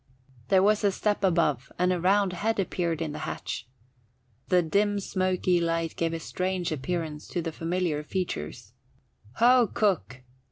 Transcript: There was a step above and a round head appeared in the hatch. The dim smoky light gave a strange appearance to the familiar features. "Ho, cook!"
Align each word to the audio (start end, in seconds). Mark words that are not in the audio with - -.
There 0.47 0.63
was 0.63 0.83
a 0.83 0.91
step 0.91 1.23
above 1.23 1.71
and 1.77 1.93
a 1.93 1.99
round 2.01 2.33
head 2.33 2.59
appeared 2.59 3.03
in 3.03 3.11
the 3.11 3.19
hatch. 3.19 3.67
The 4.47 4.63
dim 4.63 4.99
smoky 4.99 5.59
light 5.61 5.95
gave 5.95 6.13
a 6.13 6.19
strange 6.19 6.71
appearance 6.71 7.27
to 7.27 7.39
the 7.39 7.51
familiar 7.51 8.01
features. 8.01 8.73
"Ho, 9.35 9.67
cook!" 9.71 10.23